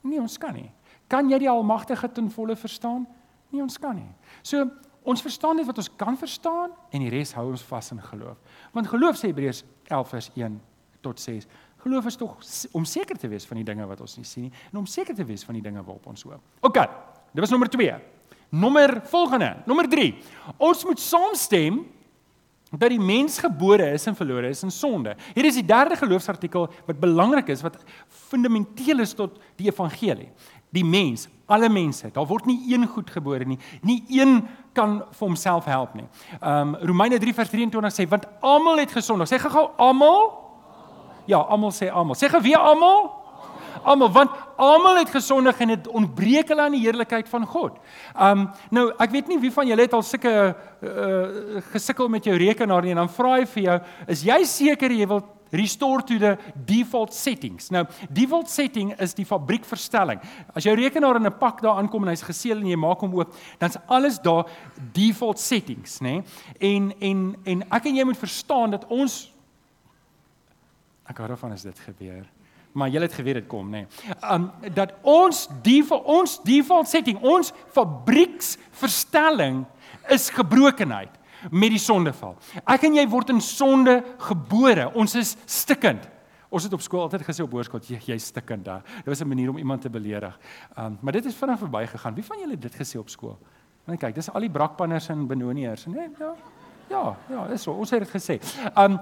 [0.00, 0.70] Nee, ons kan nie.
[1.08, 3.06] Kan jy die Almagtige ten volle verstaan?
[3.50, 4.14] Nee, ons kan nie.
[4.42, 4.70] So
[5.06, 8.38] Ons verstaan net wat ons kan verstaan en die res hou ons vas in geloof.
[8.74, 10.56] Want geloof sê Hebreërs 11 vers 1
[11.00, 11.46] tot 6.
[11.86, 12.36] Geloof is tog
[12.72, 15.14] om seker te wees van die dinge wat ons nie sien nie en om seker
[15.14, 16.42] te wees van die dinge waarop ons hoop.
[16.60, 16.80] OK.
[17.32, 17.98] Dit was nommer 2.
[18.48, 20.14] Nommer volgende, nommer 3.
[20.56, 21.82] Ons moet saamstem
[22.70, 25.14] dat die mens gebore is en verlore is in sonde.
[25.34, 27.78] Hier is die derde geloofsartikel wat belangrik is wat
[28.08, 30.30] fundamenteel is tot die evangelie.
[30.74, 33.58] Die mens, alle mense, daar word nie een goed gebore nie.
[33.86, 34.40] Nie een
[34.74, 36.08] kan vir homself help nie.
[36.40, 39.30] Ehm um, Romeine 3 vers 23 sê want almal het gesondig.
[39.30, 40.45] Sê gou-gou almal
[41.26, 42.16] Ja, almal sê almal.
[42.18, 43.10] Sê gou weer almal?
[43.86, 47.76] Almal, want almal het gesondig en dit ontbreek hulle aan die heerlikheid van God.
[48.14, 52.34] Um nou, ek weet nie wie van julle het al sulke uh, gesukkel met jou
[52.40, 53.78] rekenaar nie en dan vra hy vir jou,
[54.16, 55.22] is jy seker jy wil
[55.54, 56.34] restore to the
[56.66, 57.70] default settings.
[57.70, 60.18] Nou, default setting is die fabriekverstelling.
[60.56, 63.14] As jou rekenaar in 'n pak daar aankom en hy's geseël en jy maak hom
[63.14, 64.46] oop, dan's alles daar
[64.92, 66.22] default settings, nê?
[66.22, 66.22] Nee?
[66.58, 69.35] En en en ek en jy moet verstaan dat ons
[71.10, 72.24] Ek hou daarvan as dit gebeur.
[72.76, 73.84] Maar jy het geweet dit kom, nê.
[73.86, 74.16] Nee.
[74.20, 79.62] Um dat ons die vir ons default setting, ons fabrieksverstelling
[80.12, 81.14] is gebrokenheid
[81.50, 82.36] met die sondeval.
[82.66, 84.90] Ek en jy word in sonde gebore.
[84.94, 86.04] Ons is stikkend.
[86.52, 88.84] Ons het op skool altyd gesê op hoërskool jy jy's stikkend daar.
[88.98, 90.38] Dit was 'n manier om iemand te beledig.
[90.76, 92.14] Um maar dit het vinnig verbygegaan.
[92.14, 93.38] Wie van julle het dit gesê op skool?
[93.86, 95.94] Want kyk, dis al die brakpanners en benoniers, nê?
[95.94, 96.34] Nee, ja.
[96.88, 97.72] Ja, ja, dis so.
[97.74, 98.38] Ons het dit gesê.
[98.82, 98.98] Um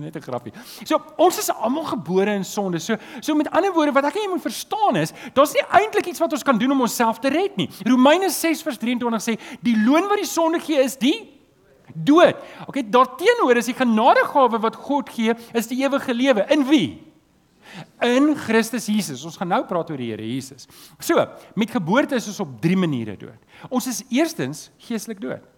[0.00, 0.52] net 'n grappie.
[0.84, 2.78] So, ons is almal gebore in sonde.
[2.78, 6.18] So, so met ander woorde, wat ek jy moet verstaan is, daar's nie eintlik iets
[6.18, 7.68] wat ons kan doen om onsself te red nie.
[7.84, 11.30] Romeine 6 vers 23 sê, die loon wat die sonde gee is die
[11.94, 12.36] dood.
[12.66, 16.46] Okay, daarteenoor is die genadegawe wat God gee, is die ewige lewe.
[16.50, 17.02] In wie?
[18.02, 19.24] In Christus Jesus.
[19.24, 20.66] Ons gaan nou praat oor die Here Jesus.
[20.98, 21.22] So,
[21.54, 23.38] met geboorte is ons op drie maniere dood.
[23.70, 25.55] Ons is eerstens geestelik dood.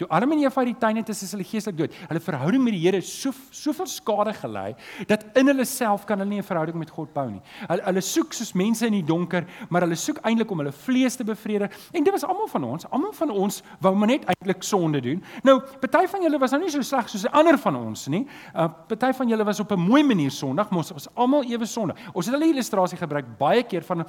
[0.00, 1.96] Toe Adam en Eva uit die tuin het, is hulle geestelik dood.
[2.08, 4.70] Hulle verhouding met die Here so soveel skade gelei
[5.10, 7.42] dat in hulle self kan hulle nie 'n verhouding met God bou nie.
[7.68, 11.16] Hulle, hulle soek soos mense in die donker, maar hulle soek eintlik om hulle vlees
[11.16, 11.70] te bevredig.
[11.92, 12.90] En dit was almal van ons.
[12.90, 15.22] Almal van ons wou maar net eintlik sonde doen.
[15.42, 18.26] Nou, party van julle was nou nie so sleg soos die ander van ons nie.
[18.54, 21.66] Uh party van julle was op 'n mooi manier sondig, maar ons was almal ewe
[21.66, 21.96] sondig.
[22.14, 24.04] Ons het hulle illustrasie gebruik baie keer van uh,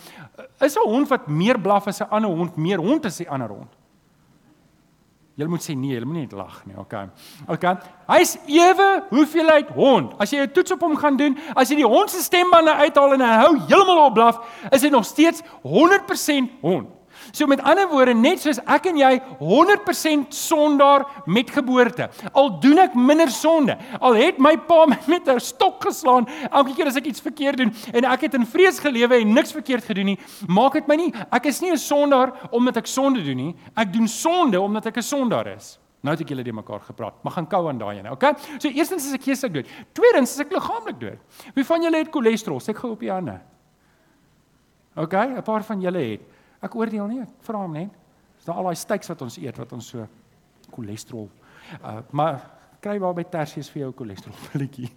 [0.62, 3.50] is 'n hond wat meer blaf as 'n ander hond, meer hond as 'n ander
[3.50, 3.81] hond.
[5.42, 6.76] Jy moet sê nee, jy moet net lag nie.
[6.78, 7.08] Okay.
[7.50, 7.74] Okay.
[8.12, 10.14] Hy's ewe hoeveelheid hond.
[10.22, 13.14] As jy 'n toets op hom gaan doen, as jy die hond se stembande uithaal
[13.14, 14.38] en hy hou heeltemal op blaf,
[14.72, 17.01] is hy nog steeds 100% hond.
[17.32, 22.10] So met ander woorde, net soos ek en jy 100% sondaar met geboorte.
[22.34, 26.74] Al doen ek minder sonde, al het my pa my met 'n stok geslaan elke
[26.76, 29.84] keer as ek iets verkeerd doen en ek het in vrees gelewe en niks verkeerd
[29.84, 33.38] gedoen nie, maak dit my nie ek is nie 'n sondaar omdat ek sonde doen
[33.38, 33.56] nie.
[33.76, 35.78] Ek doen sonde omdat ek 'n sondaar is.
[36.02, 37.24] Nou het ek julle die mekaar gepraat.
[37.24, 38.34] Mag gaan kou aan daai ene, okay?
[38.58, 39.68] So eerstens is ek geestelik dood.
[39.94, 41.20] Tweedens is ek liggaamlik dood.
[41.54, 42.60] Wie van julle het cholesterol?
[42.60, 43.40] Sê ek gou op die hande.
[44.96, 46.22] Okay, 'n paar van julle het.
[46.62, 47.94] Ek oordeel nie, ek vra hom net.
[48.40, 50.08] Is daar al daai steaks wat ons eet wat ons so
[50.74, 51.30] cholesterol.
[51.82, 52.42] Uh maar
[52.82, 54.90] kry waar by Tersius vir jou cholesterol pilletjie.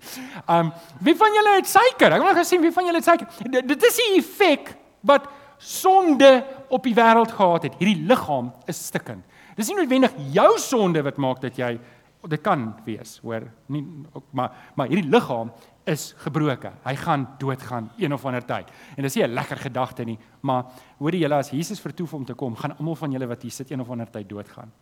[0.48, 0.72] Um
[1.04, 2.16] wie van julle het suiker?
[2.16, 3.28] Ek wil net gesien wie van julle het suiker.
[3.44, 4.74] D dit is die effek
[5.04, 5.28] wat
[5.60, 6.30] sonde
[6.72, 7.76] op die wêreld gehad het.
[7.80, 9.24] Hierdie liggaam is stikkend.
[9.56, 11.76] Dis nie noodwendig jou sonde wat maak dat jy
[12.24, 13.44] dit kan wees, hoor.
[13.68, 13.84] Nie
[14.32, 15.52] maar maar hierdie liggaam
[15.84, 16.72] is gebroke.
[16.84, 18.70] Hy gaan doodgaan een of ander tyd.
[18.96, 20.64] En dis nie 'n lekker gedagte nie, maar
[20.98, 23.70] hoorie julle as Jesus vertoef om te kom, gaan almal van julle wat hier sit
[23.70, 24.72] een of ander tyd doodgaan.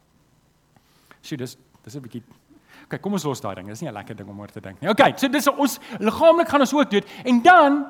[1.22, 2.22] Sjoe, dis dis 'n bietjie
[2.84, 3.68] OK, kom ons los daai ding.
[3.68, 4.90] Dis nie 'n lekker ding om oor te dink nie.
[4.90, 7.04] OK, so dis ons liggaamlik gaan ons ook dood.
[7.24, 7.86] En dan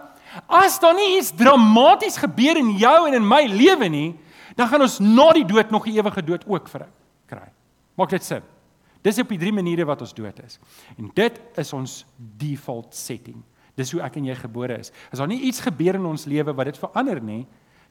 [0.46, 4.18] as daar nie iets dramaties gebeur in jou en in my lewe nie,
[4.56, 6.86] dan gaan ons na die dood nog 'n ewige dood ook vir
[7.26, 7.48] kry.
[7.96, 8.42] Maak dit sin?
[9.02, 10.58] Dis op die drie maniere wat ons dood is.
[10.96, 11.96] En dit is ons
[12.38, 13.40] default setting.
[13.78, 14.92] Dis hoe ek en jy gebore is.
[15.10, 17.42] As daar nie iets gebeur in ons lewe wat dit verander nie,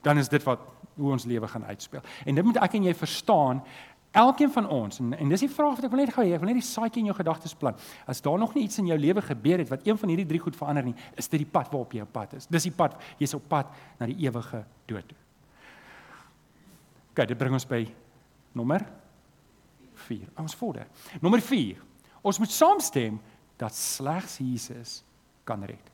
[0.05, 0.63] dan is dit wat
[0.97, 2.03] hoe ons lewe gaan uitspeel.
[2.25, 3.63] En dit moet ek en jy verstaan.
[4.11, 6.41] Elkeen van ons en, en dis die vraag wat ek wil net gou hê, ek
[6.43, 7.79] wil net die saadjie in jou gedagtes plant.
[8.11, 10.41] As daar nog nie iets in jou lewe gebeur het wat een van hierdie drie
[10.43, 12.49] goed verander nie, is dit die pad waarop jy op pad is.
[12.51, 13.71] Dis die pad, jy's op pad
[14.01, 15.19] na die ewige dood toe.
[17.15, 17.85] Kyk, dit bring ons by
[18.59, 18.83] nommer
[20.11, 20.33] 4.
[20.43, 20.89] Ons vorder.
[21.23, 21.79] Nommer 4.
[22.21, 23.19] Ons moet saamstem
[23.61, 24.99] dat slegs Jesus
[25.47, 25.87] kan red.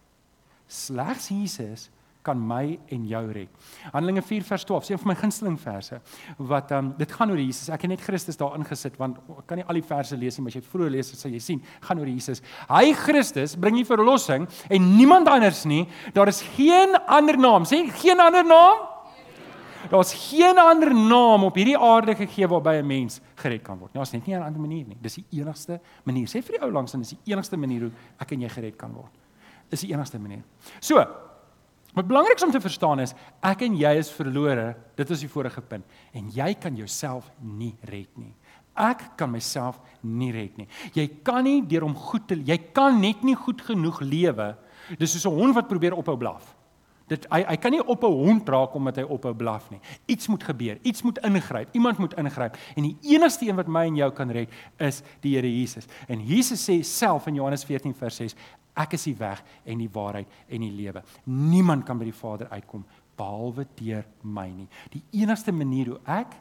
[0.68, 1.88] Slegs Jesus
[2.28, 3.68] kan my en jou red.
[3.94, 6.00] Handelinge 4 vers 12, is een van my gunsteling verse
[6.50, 7.70] wat um dit gaan oor Jesus.
[7.72, 10.44] Ek het net Christus daar ingesit want ek kan nie al die verse lees nie,
[10.44, 12.44] maar as jy vroeër lees, sal jy sien, gaan oor Jesus.
[12.68, 15.86] Hy Christus bring die verlossing en niemand anders nie.
[16.16, 18.97] Daar is geen ander naam, sê geen ander naam
[19.90, 23.94] Daar's geen ander naam op hierdie aarde gegee waarby 'n mens gered kan word.
[23.94, 24.98] Daar's net nie 'n ander manier nie.
[25.02, 26.28] Dis die enigste manier.
[26.28, 28.76] Sê vir die ou langs dan is die enigste manier hoe ek en jy gered
[28.76, 29.12] kan word.
[29.70, 30.44] Is die enigste manier.
[30.80, 30.96] So,
[31.94, 34.76] wat belangrik is om te verstaan is ek en jy is verlore.
[34.96, 35.86] Dit is die vorige punt.
[36.14, 38.34] En jy kan jouself nie red nie.
[38.76, 40.68] Ek kan myself nie red nie.
[40.94, 44.56] Jy kan nie deur om goed te jy kan net nie goed genoeg lewe.
[45.00, 46.57] Dis soos 'n hond wat probeer ophou blaf.
[47.08, 49.80] Dit hy hy kan nie op 'n hond raak omdat hy op 'n blaf nie.
[50.06, 50.78] Iets moet gebeur.
[50.82, 51.70] Iets moet ingryp.
[51.72, 52.58] Iemand moet ingryp.
[52.76, 55.86] En die enigste een wat my en jou kan red is die Here Jesus.
[56.08, 58.36] En Jesus sê self in Johannes 14 vers 6,
[58.74, 61.04] ek is die weg en die waarheid en die lewe.
[61.24, 62.86] Niemand kan by die Vader uitkom
[63.18, 64.68] behalwe deur my nie.
[64.94, 66.36] Die enigste manier hoe ek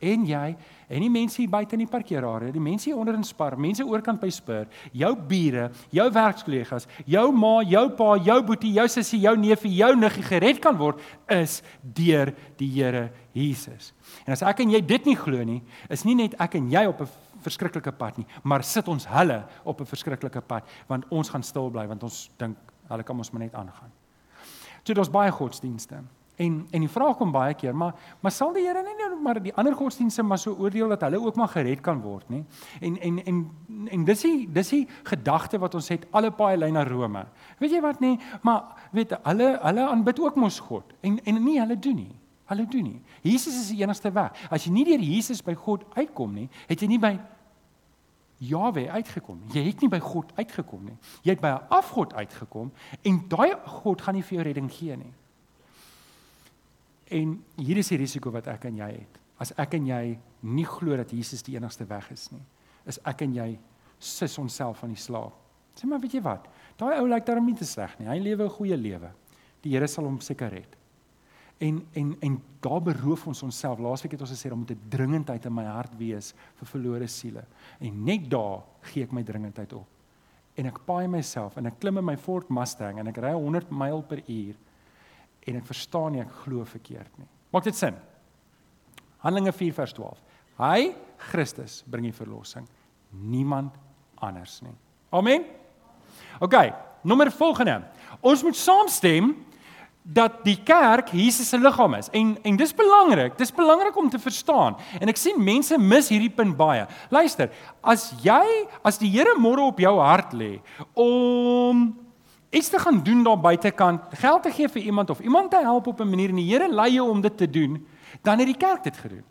[0.00, 0.56] en jy
[0.88, 3.84] en die mense hier buite in die parkeerarea, die mense hier onder in Spar, mense
[3.84, 9.20] oorkant by Spur, jou bure, jou werkskollegas, jou ma, jou pa, jou boetie, jou sussie,
[9.20, 11.02] jou neefie, jou niggie gered kan word
[11.34, 13.92] is deur die Here Jesus.
[14.26, 15.60] En as ek en jy dit nie glo nie,
[15.92, 17.10] is nie net ek en jy op 'n
[17.42, 21.70] verskriklike pad nie, maar sit ons hulle op 'n verskriklike pad want ons gaan stil
[21.70, 22.56] bly want ons dink
[22.88, 23.92] hulle kan ons maar net aangaan.
[24.84, 26.02] So daar's baie godsdienste.
[26.38, 29.40] En en die vraag kom baie keer, maar maar sal die Here nie nou maar
[29.42, 32.44] die ander godsdienste maar so oordeel dat hulle ook maar gered kan word nie?
[32.80, 33.40] En en en
[33.90, 37.24] en dis die dis die gedagte wat ons het alle paai lyn na Rome.
[37.58, 41.58] Weet jy wat nie, maar weet hulle hulle aanbid ook mos God en en nie
[41.58, 42.14] hulle doen nie.
[42.48, 43.00] Hulle doen nie.
[43.22, 44.46] Jesus is die enigste weg.
[44.50, 47.16] As jy nie deur Jesus by God uitkom nie, het jy nie by
[48.38, 49.40] Jahwe uitgekom.
[49.50, 50.96] Jy het nie by God uitgekom nie.
[51.26, 52.70] Jy het by 'n afgod uitgekom
[53.02, 55.12] en daai God gaan nie vir jou redding gee nie.
[57.10, 59.18] En hier is die risiko wat ek en jy het.
[59.40, 60.02] As ek en jy
[60.50, 62.42] nie glo dat Jesus die enigste weg is nie,
[62.88, 63.52] is ek en jy
[63.98, 65.36] sis onsself van die slaap.
[65.78, 66.48] Sê maar weet jy wat?
[66.78, 68.08] Daai ou lyk daarom nie te sleg nie.
[68.10, 69.12] Hy lewe 'n goeie lewe.
[69.62, 70.76] Die Here sal hom seker red.
[71.60, 73.78] En en en daar beroof ons onsself.
[73.78, 77.44] Laasweek het ons gesê om te dringendheid in my hart wees vir verlore siele.
[77.80, 79.86] En net daar gee ek my dringendheid op.
[80.56, 83.70] En ek paai myself en ek klim in my Ford Mustang en ek ry 100
[83.70, 84.54] myl per uur
[85.48, 87.28] en ek verstaan nie ek glo verkeerd nie.
[87.54, 87.96] Maak dit sin?
[89.24, 90.18] Handelinge 4 vers 12.
[90.58, 90.92] Hy
[91.30, 92.66] Christus bring die verlossing,
[93.10, 93.74] niemand
[94.22, 94.74] anders nie.
[95.14, 95.46] Amen.
[96.44, 96.56] OK,
[97.02, 97.80] nommer volgende.
[98.20, 99.32] Ons moet saamstem
[100.08, 102.08] dat die kerk Jesus se liggaam is.
[102.16, 103.36] En en dis belangrik.
[103.38, 104.76] Dis belangrik om te verstaan.
[105.00, 106.86] En ek sien mense mis hierdie punt baie.
[107.12, 107.50] Luister,
[107.82, 108.44] as jy
[108.82, 110.58] as die Here môre op jou hart lê
[110.94, 111.90] om
[112.50, 115.86] iets te gaan doen daar buitekant, geld te gee vir iemand of iemand te help
[115.86, 117.86] op 'n manier en die Here lei jou om dit te doen,
[118.22, 119.24] dan het die kerk dit gedoen.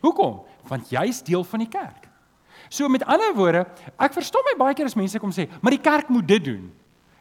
[0.00, 0.42] Hoekom?
[0.68, 2.08] Want jy's deel van die kerk.
[2.68, 3.66] So met ander woorde,
[3.98, 6.72] ek verstaan my baie keer as mense kom sê, "Maar die kerk moet dit doen."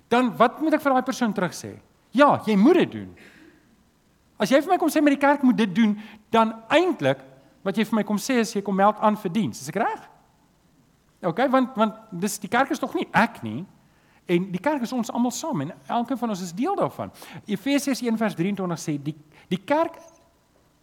[0.08, 1.80] Dan wat moet ek vir daai persoon terug sê?
[2.12, 3.16] Ja, jy moet dit doen.
[4.38, 7.20] As jy vir my kom sê met die kerk moet dit doen, dan eintlik
[7.64, 9.62] wat jy vir my kom sê is jy kom melk aan vir diens.
[9.62, 10.10] Is ek reg?
[11.22, 13.66] OK, want want dis die kerk is tog nie ek nie.
[14.32, 17.12] En die kerk is ons almal saam en elkeen van ons is deel daarvan.
[17.46, 19.18] Efesiërs 1:23 sê die
[19.52, 19.98] die kerk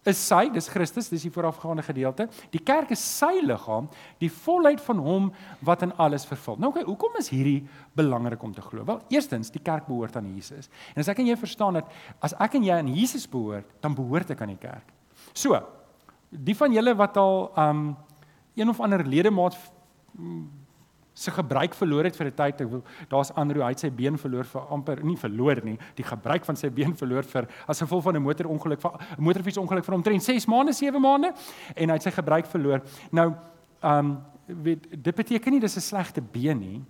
[0.08, 2.28] is sy, dis Christus, dis die voorafgaande gedeelte.
[2.52, 3.88] Die kerk is sy liggaam,
[4.22, 5.30] die volheid van hom
[5.66, 6.56] wat in alles vervul.
[6.60, 7.66] Nou okay, hoekom is hierdie
[7.98, 8.84] belangrik om te glo?
[8.88, 10.70] Wel, eerstens, die kerk behoort aan Jesus.
[10.94, 11.90] En as ek en jy verstaan dat
[12.24, 14.94] as ek en jy aan Jesus behoort, dan behoort ek aan die kerk.
[15.32, 15.58] So,
[16.30, 17.88] die van julle wat al um
[18.58, 19.54] een of ander ledemaat
[21.18, 22.62] se gebruik verloor het vir 'n tyd.
[23.08, 26.56] Daar's Andrew, hy het sy been verloor vir amper nie verloor nie, die gebruik van
[26.56, 30.72] sy been verloor vir as gevolg van 'n motorongeluk 'n motorfietsongeluk vir omtrent 6 maande,
[30.72, 31.32] 7 maande
[31.74, 32.82] en hy het sy gebruik verloor.
[33.10, 33.34] Nou,
[33.82, 36.84] ehm um, weet dit beteken nie dis 'n slegte been nie.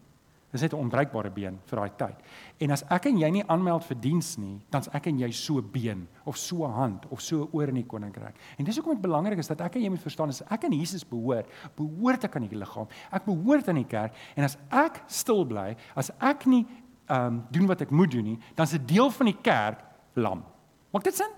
[0.52, 2.16] Dis net 'n onbruikbare been vir daai tyd.
[2.58, 5.60] En as ek en jy nie aanmeld vir diens nie, dan's ek en jy so
[5.60, 8.34] been of so hand of so oor in die koninkryk.
[8.58, 10.72] En dis hoekom dit belangrik is dat ek en jy moet verstaan as ek aan
[10.72, 12.88] Jesus behoort, behoort ek aan die liggaam.
[13.12, 16.66] Ek behoort aan die kerk en as ek stil bly, as ek nie
[17.08, 19.84] ehm um, doen wat ek moet doen nie, dan's 'n deel van die kerk
[20.14, 20.44] lam.
[20.92, 21.30] Maak dit sin?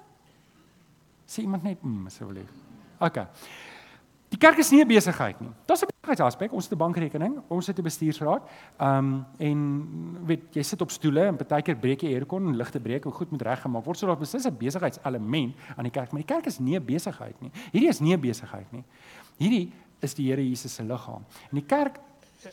[1.27, 2.51] Sê iemand net mm asseblief.
[3.01, 3.27] OK.
[4.31, 5.51] Die kerk is nie 'n besigheid nie.
[5.67, 6.53] Daar's 'n besigheidsaspek.
[6.53, 8.43] Ons het 'n bankrekening, ons het 'n bestuursraad.
[8.79, 12.81] Ehm um, en weet jy sit op stoele en partykeer breek jy aircon en ligte
[12.81, 13.99] breek en goed moet reggemaak word.
[13.99, 17.41] So daar beslis 'n besigheidselement aan die kerk, maar die kerk is nie 'n besigheid
[17.41, 17.51] nie.
[17.73, 18.85] Hierdie is nie 'n besigheid nie.
[19.39, 21.25] Hierdie is die Here Jesus se liggaam.
[21.51, 21.99] En die kerk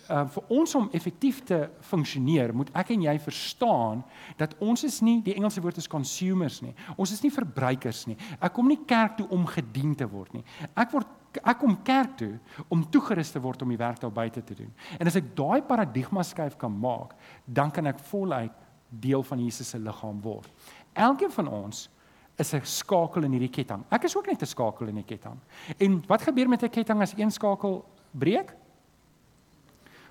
[0.10, 4.04] uh, vir ons om effektief te funksioneer, moet ek en jy verstaan
[4.40, 6.74] dat ons is nie die Engelse woord is consumers nie.
[6.98, 8.18] Ons is nie verbruikers nie.
[8.40, 10.44] Ek kom nie kerk toe om gedien te word nie.
[10.76, 14.44] Ek word ek kom kerk toe om toegerus te word om die werk daar buite
[14.44, 14.72] te doen.
[15.00, 17.14] En as ek daai paradigma skuif kan maak,
[17.46, 18.54] dan kan ek voluit
[18.90, 20.50] deel van Jesus se liggaam word.
[20.94, 21.90] Elkeen van ons
[22.38, 23.84] is 'n skakel in hierdie ketting.
[23.92, 25.40] Ek is ook net 'n skakel in die ketting.
[25.78, 28.56] En wat gebeur met 'n ketting as een skakel breek?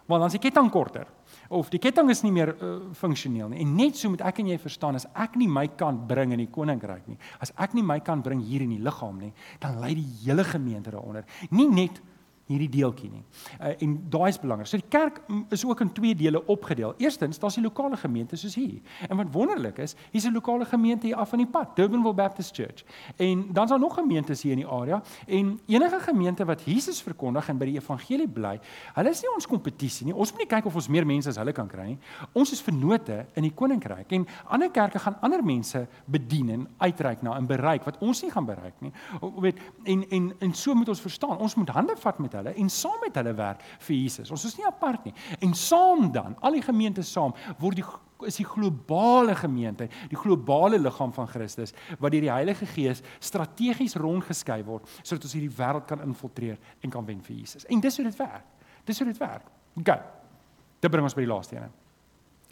[0.06, 1.06] Want dan is die ketting korter
[1.48, 3.60] of die ketting is nie meer uh, funksioneel nie.
[3.64, 6.42] En net so moet ek en jy verstaan as ek nie my kant bring in
[6.42, 9.32] die koninkryk nie, as ek nie my kant bring hier in die liggaam nie,
[9.62, 11.26] dan lê die hele gemeente daaronder.
[11.50, 12.00] Nie net
[12.46, 13.22] hierdie deeltjie nie.
[13.58, 14.68] Uh, en daai is belangrik.
[14.70, 15.18] So die kerk
[15.54, 16.94] is ook in twee dele opgedeel.
[17.02, 18.78] Eerstens, daar's die lokale gemeente soos hier.
[19.08, 22.54] En wat wonderlik is, hier's 'n lokale gemeente hier af van die pad, Durbanville Baptist
[22.54, 22.84] Church.
[23.16, 27.48] En dan's daar nog gemeentes hier in die area en enige gemeente wat Jesus verkondig
[27.48, 28.60] en by die evangelie bly,
[28.94, 30.14] hulle is nie ons kompetisie nie.
[30.14, 31.98] Ons moet nie kyk of ons meer mense as hulle kan kry nie.
[32.32, 37.22] Ons is vennote in die koninkryk en ander kerke gaan ander mense bedien en uitreik
[37.22, 38.92] na en bereik wat ons nie gaan bereik nie.
[39.20, 41.38] Jy weet, en en en so moet ons verstaan.
[41.38, 44.30] Ons moet hande vat met hulle en saam met hulle werk vir Jesus.
[44.30, 45.14] Ons is nie apart nie.
[45.40, 47.86] En saam dan, al die gemeentes saam, word die
[48.24, 53.96] is die globale gemeente, die globale liggaam van Christus wat deur die Heilige Gees strategies
[54.00, 57.66] rondgeskei word sodat ons hierdie wêreld kan infiltreer en kan wen vir Jesus.
[57.68, 58.46] En dis hoe dit werk.
[58.88, 59.50] Dis hoe dit werk.
[59.76, 59.92] OK.
[60.80, 61.74] Dit bring ons by die laaste een.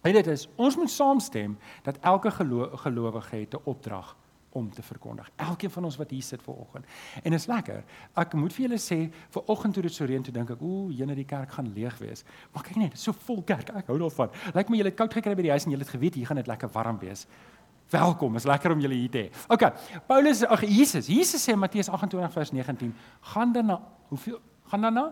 [0.05, 4.17] En dit is ons moet saamstem dat elke gelo gelowige het 'n opdrag
[4.55, 5.31] om te verkondig.
[5.37, 6.87] Elkeen van ons wat hier sit vanoggend.
[7.23, 7.83] En dit is lekker.
[8.23, 8.99] Ek moet vir julle sê,
[9.35, 12.23] vanoggend toe dit so reën toe dink ek, ooh, jene die kerk gaan leeg wees.
[12.55, 13.73] Maar kyk net, so vol kerk.
[13.75, 14.31] Ek hou daarvan.
[14.55, 16.39] Lyk my julle het koud gekry by die huis en julle het geweet hier gaan
[16.39, 17.27] dit lekker warm wees.
[17.93, 19.45] Welkom, is lekker om julle hier te hê.
[19.53, 19.67] OK.
[20.09, 22.95] Paulus, ag Jesus, Jesus sê in Matteus 28 vers 19,
[23.35, 24.41] gaan dan na hoeveel
[24.71, 25.05] gaan dan na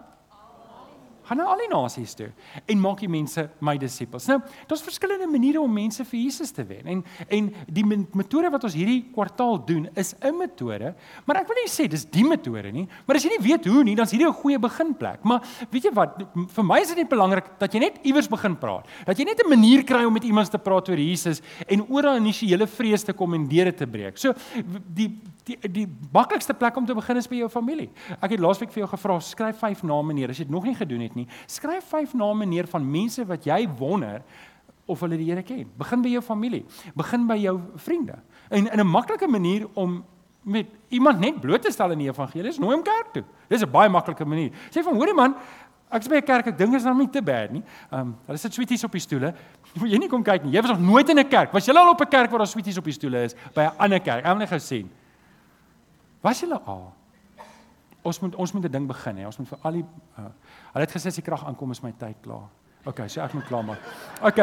[1.33, 2.29] gaan na al die nasies toe
[2.69, 4.27] en maak die mense my disippels.
[4.31, 6.87] Nou, daar's verskillende maniere om mense vir Jesus te wen.
[6.87, 10.95] En en die metode wat ons hierdie kwartaal doen is 'n metode,
[11.27, 13.85] maar ek wil nie sê dis die metode nie, maar as jy nie weet hoe
[13.85, 15.25] nie, dan is hierdie 'n goeie beginplek.
[15.25, 15.41] Maar
[15.71, 18.87] weet jy wat, vir my is dit net belangrik dat jy net iewers begin praat.
[19.07, 22.03] Dat jy net 'n manier kry om met iemand te praat oor Jesus en oor
[22.03, 24.19] daai initiële vrees te kom en deure te breek.
[24.19, 24.35] So
[24.95, 27.91] die die die maklikste plek om te begin is by jou familie.
[28.21, 30.75] Ek het laasweek vir jou gevra, skryf 5 name neer as jy dit nog nie
[30.75, 31.22] gedoen het nie.
[31.47, 34.23] Skryf 5 name neer van mense wat jy wonder
[34.87, 35.67] of hulle die Here ken.
[35.79, 36.65] Begin by jou familie,
[36.99, 38.19] begin by jou vriende.
[38.51, 40.05] En in 'n maklike manier om
[40.43, 43.25] met iemand net bloot te stel in die evangelie is nooi hom kerk toe.
[43.49, 44.51] Dis 'n baie maklike manier.
[44.71, 45.35] Sê van hoorie man,
[45.91, 47.63] ek is by 'n kerk, ek dink is nou nie te bad nie.
[47.91, 49.35] Ehm, um, hulle sit sweeties op die stoele.
[49.79, 50.53] Moet jy nie kom kyk nie.
[50.53, 51.53] Jy was nog nooit in 'n kerk.
[51.53, 53.79] Was jy al op 'n kerk waar daar sweeties op die stoele is by 'n
[53.79, 54.25] ander kerk?
[54.25, 54.91] Ek het net gesien.
[56.21, 56.95] Was jy al?
[58.03, 59.27] Ons moet ons moet 'n ding begin hè.
[59.27, 59.85] Ons moet vir al die
[60.19, 60.25] uh,
[60.73, 62.49] Hulle het gesê as die krag aankom is my tyd klaar.
[62.85, 63.79] OK, so ek moet klaar maak.
[64.23, 64.41] OK.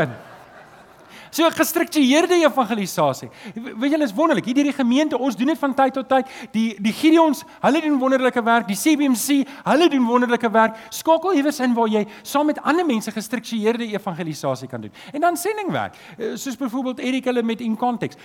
[1.30, 3.30] So gestruktureerde evangelisasie.
[3.54, 4.46] Weet julle is wonderlik.
[4.50, 6.30] Hier hierdie gemeente, ons doen dit van tyd tot tyd.
[6.54, 8.68] Die die Gideons, hulle doen wonderlike werk.
[8.70, 10.78] Die CBMC, hulle doen wonderlike werk.
[10.96, 14.94] Skakel iewers in waar jy saam met ander mense gestruktureerde evangelisasie kan doen.
[15.14, 15.98] En dan sendingwerk.
[16.18, 18.18] Eh, soos byvoorbeeld Erik hulle met in konteks.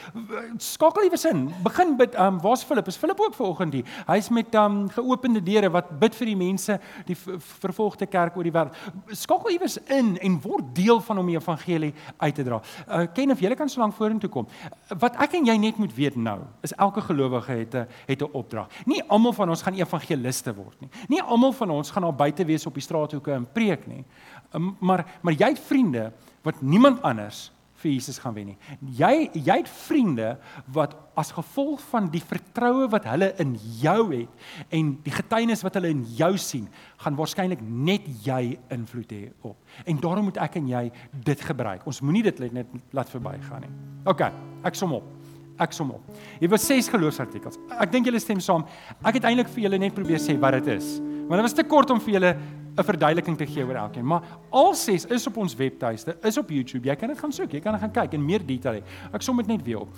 [0.58, 1.46] Skakel iewers in.
[1.62, 2.18] Begin bid.
[2.18, 2.86] Um, waar's Philip?
[2.86, 3.84] Is Philip ook vanoggend hier?
[4.06, 7.16] Hy's met um geopende deure wat bid vir die mense, die
[7.60, 8.76] vervolgde kerk oor die wêreld.
[9.12, 12.60] Skakel iewers in en word deel van om die evangelie uit te dra.
[12.94, 14.46] Uh, ken of jy kan so lank vorentoe kom.
[15.00, 18.30] Wat ek en jy net moet weet nou, is elke gelowige het 'n het 'n
[18.32, 18.68] opdrag.
[18.86, 20.90] Nie almal van ons gaan evangeliste word nie.
[21.08, 24.04] Nie almal van ons gaan daar buite wees op die straathoeke en preek nie.
[24.52, 27.50] Um, maar maar jy het vriende wat niemand anders
[27.84, 28.56] vir Jesus gaan wen nie.
[28.98, 30.34] Jy jy het vriende
[30.74, 35.78] wat as gevolg van die vertroue wat hulle in jou het en die getuienis wat
[35.78, 36.66] hulle in jou sien,
[37.04, 39.58] gaan waarskynlik net jy invloed hê op.
[39.86, 40.84] En daarom moet ek en jy
[41.28, 41.86] dit gebruik.
[41.86, 43.74] Ons moenie dit net laat verbygaan nie.
[44.10, 44.26] OK,
[44.66, 45.06] ek som op.
[45.62, 46.02] Ek som op.
[46.40, 47.60] Hier was ses geloofsartikels.
[47.78, 48.66] Ek dink julle stem saam.
[49.06, 50.96] Ek het eintlik vir julle net probeer sê wat dit is.
[51.28, 52.32] Want dit was te kort om vir julle
[52.76, 54.06] 'n verduideliking te gee oor elkeen.
[54.06, 56.88] Maar al ses is op ons webtuiste, is op YouTube.
[56.88, 58.82] Jy kan dit gaan soek, jy kan gaan kyk en meer detail hê.
[59.12, 59.88] Ek som dit net weer op.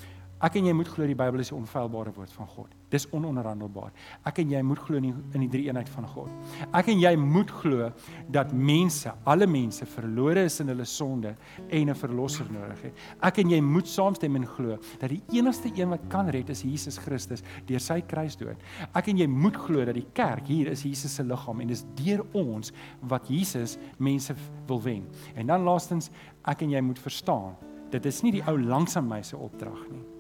[0.45, 2.73] Ek en jy moet glo die Bybel is die onfeilbare woord van God.
[2.93, 3.95] Dis ononderhandelbaar.
[4.29, 6.57] Ek en jy moet glo in die, in die drie eenheid van God.
[6.77, 7.87] Ek en jy moet glo
[8.35, 11.33] dat mense, alle mense verlore is in hulle sonde
[11.71, 12.99] en 'n verlosser nodig het.
[13.23, 16.63] Ek en jy moet saamstem en glo dat die enigste een wat kan red is
[16.63, 18.61] Jesus Christus deur sy kruisdood.
[18.95, 21.85] Ek en jy moet glo dat die kerk hier is Jesus se liggaam en dis
[21.95, 24.35] deur ons wat Jesus mense
[24.67, 25.07] wil wen.
[25.35, 26.11] En dan laastens,
[26.45, 27.57] ek en jy moet verstaan,
[27.91, 30.16] dit is nie die ou langsam my se opdrag nie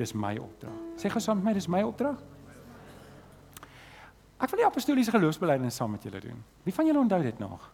[0.00, 0.76] dis my opdrag.
[1.00, 2.20] Sê gou saam met my, dis my opdrag.
[4.40, 6.40] Ek wil die apostoliese geloofsbelijdenis saam met julle doen.
[6.64, 7.66] Wie van julle onthou dit nog?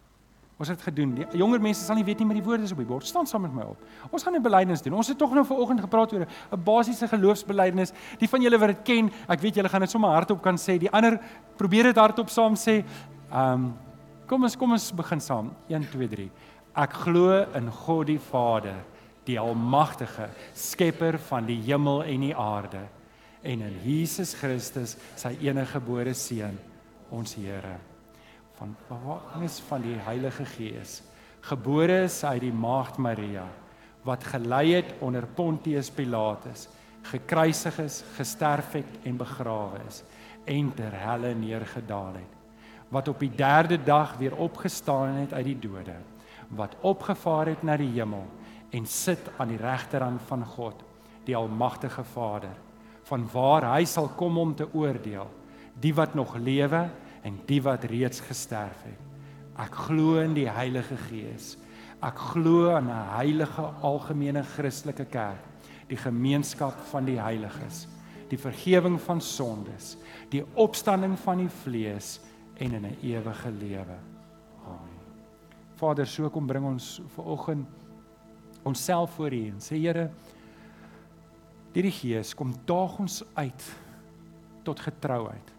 [0.57, 1.13] Ons het gedoen.
[1.15, 3.05] Die jonger mense sal nie weet nie met die woorde is op die bord.
[3.05, 3.83] Staan saam met my op.
[4.09, 4.93] Ons gaan 'n belydenis doen.
[4.93, 7.93] Ons het tog nou vanoggend gepraat oor 'n basiese geloofsbelijdenis.
[8.17, 10.77] Die van julle wat dit ken, ek weet julle gaan dit sommer hardop kan sê.
[10.77, 11.19] Die ander
[11.55, 12.83] probeer dit hardop saam sê.
[13.31, 13.75] Ehm um,
[14.25, 15.51] kom ons kom ons begin saam.
[15.67, 16.31] 1 2 3.
[16.75, 18.75] Ek glo in God die Vader
[19.27, 22.85] die almagtige skepper van die hemel en die aarde.
[23.43, 26.57] En in Jesus Christus sy enige gebore seun
[27.13, 27.77] ons Here.
[28.57, 31.01] Van bewaarnis van die Heilige Gees.
[31.45, 33.45] Gebore is uit die maagd Maria
[34.07, 36.67] wat gelei het onder Pontius Pilatus
[37.11, 40.01] gekruisig is gesterf het en begrawe is
[40.47, 42.35] en ter helle neergedaal het
[42.93, 45.95] wat op die 3de dag weer opgestaan het uit die dode
[46.59, 48.25] wat opgevaar het na die hemel
[48.69, 50.83] en sit aan die regterhand van God,
[51.25, 52.55] die almagtige Vader,
[53.07, 55.29] van waar hy sal kom om te oordeel
[55.79, 56.87] die wat nog lewe
[57.23, 59.03] en die wat reeds gesterf het.
[59.57, 61.55] Ek glo in die Heilige Gees.
[62.03, 65.43] Ek glo aan 'n heilige algemene Christelike kerk,
[65.87, 67.87] die gemeenskap van die heiliges,
[68.29, 69.97] die vergifnis van sondes,
[70.29, 72.19] die opstanding van die vlees
[72.57, 73.97] en in 'n ewige lewe.
[74.65, 74.99] Amen.
[75.75, 77.67] Vader, so kom bring ons ver oggend
[78.67, 80.09] onsself voor U en sê Here,
[81.73, 83.67] deur die Gees kom daag ons uit
[84.67, 85.53] tot getrouheid.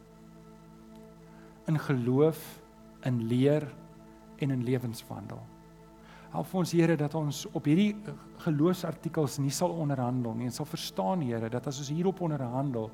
[1.68, 2.40] In geloof,
[3.08, 3.68] in leer
[4.42, 5.40] en in lewenswandel.
[6.32, 7.94] Help ons Here dat ons op hierdie
[8.44, 12.90] geloofsartikels nie sal onderhandel nie, ons sal verstaan Here dat as ons hierop onderhandel,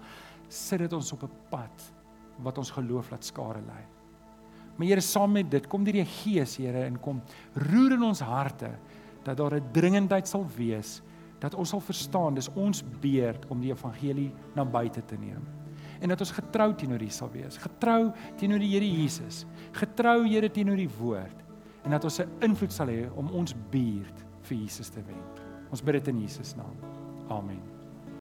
[0.48, 1.90] sit dit ons op 'n pad
[2.42, 3.82] wat ons geloof laat skare lê.
[4.76, 7.22] Maar Here, saam met dit, kom deur die Gees, Here, en kom
[7.54, 8.70] roer in ons harte
[9.24, 11.02] dat daar 'n dringendheid sal wees
[11.38, 15.42] dat ons sal verstaan dis ons beurt om die evangelie na buite te neem.
[16.00, 20.50] En dat ons getrou teenoor U sal wees getrou teenoor die Here Jesus getrou Here
[20.50, 21.44] teenoor die woord
[21.84, 25.22] en dat ons 'n invloed sal hê om ons buurt vir Jesus te wen
[25.70, 26.76] ons bid dit in Jesus naam.
[27.28, 27.73] Amen